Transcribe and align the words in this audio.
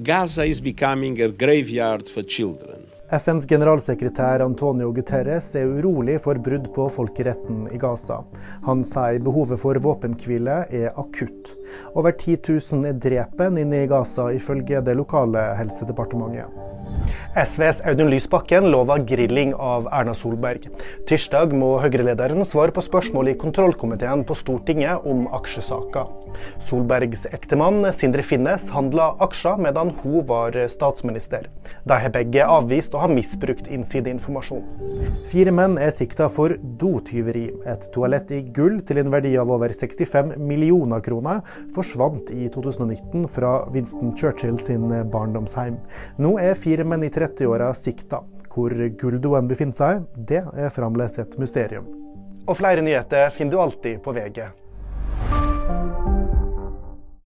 Gaza 0.00 0.44
is 0.44 0.60
becoming 0.60 1.20
a 1.22 1.26
graveyard 1.28 2.08
for 2.08 2.22
children. 2.22 2.84
FNs 3.10 3.46
generalsekretær 3.46 4.44
Antonio 4.44 4.92
Guterres 4.94 5.48
er 5.58 5.66
urolig 5.66 6.20
for 6.22 6.38
brudd 6.38 6.68
på 6.74 6.84
folkeretten 6.94 7.64
i 7.74 7.80
Gaza. 7.82 8.20
Han 8.62 8.84
sier 8.86 9.18
behovet 9.26 9.58
for 9.58 9.80
våpenhvile 9.82 10.60
er 10.70 10.92
akutt. 10.94 11.50
Over 11.98 12.14
10 12.14 12.38
000 12.46 12.86
er 12.92 13.00
drepen 13.08 13.58
inne 13.58 13.82
i 13.82 13.90
Gaza, 13.90 14.28
ifølge 14.30 14.84
det 14.86 14.94
lokale 15.00 15.42
helsedepartementet. 15.58 16.46
SVs 17.38 17.80
Audun 17.86 18.10
Lysbakken 18.10 18.66
lover 18.72 19.02
grilling 19.06 19.52
av 19.54 19.86
Erna 19.94 20.14
Solberg. 20.16 20.66
Tirsdag 21.06 21.52
må 21.56 21.74
Høyre-lederen 21.82 22.42
svare 22.46 22.74
på 22.74 22.82
spørsmål 22.82 23.30
i 23.32 23.36
kontrollkomiteen 23.38 24.24
på 24.26 24.34
Stortinget 24.38 25.06
om 25.06 25.26
aksjesaker. 25.36 26.10
Solbergs 26.64 27.26
ektemann 27.30 27.86
Sindre 27.94 28.24
Finnes 28.26 28.68
handla 28.74 29.12
aksjer 29.24 29.60
medan 29.62 29.92
hun 30.02 30.24
var 30.28 30.56
statsminister. 30.72 31.46
De 31.86 31.98
har 32.02 32.12
begge 32.14 32.46
avvist 32.48 32.96
å 32.96 33.04
ha 33.04 33.10
misbrukt 33.12 33.70
innsideinformasjon. 33.70 34.64
Fire 35.30 35.54
menn 35.54 35.78
er 35.78 35.94
sikta 35.94 36.28
for 36.32 36.56
dotyveri. 36.80 37.46
Et 37.68 37.88
toalett 37.94 38.32
i 38.34 38.42
gull 38.56 38.80
til 38.88 39.02
en 39.02 39.12
verdi 39.14 39.34
av 39.38 39.52
over 39.54 39.72
65 39.74 40.34
millioner 40.42 41.04
kroner 41.04 41.44
forsvant 41.76 42.32
i 42.34 42.48
2019 42.52 43.28
fra 43.30 43.54
Winston 43.74 44.14
Churchill 44.18 44.58
sin 44.62 44.88
barndomsheim. 45.12 45.78
Nå 46.18 46.34
er 46.42 46.58
fire 46.58 46.86
menn 46.88 46.97
i 47.04 47.10
30-åra 47.12 47.72
sikta. 47.74 48.22
Hvor 48.52 48.74
Guldoen 48.98 49.48
befinner 49.50 49.76
seg, 49.78 50.06
det 50.16 50.42
er 50.42 50.72
fremdeles 50.74 51.18
et 51.22 51.36
mysterium. 51.38 51.86
Og 52.48 52.56
flere 52.58 52.82
nyheter 52.82 53.28
finner 53.34 53.54
du 53.54 53.60
alltid 53.62 54.00
på 54.02 54.14
VG. 54.16 54.48